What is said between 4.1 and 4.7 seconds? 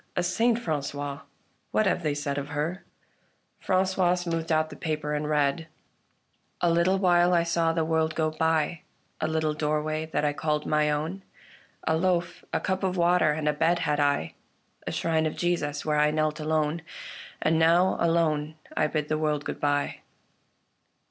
smoothed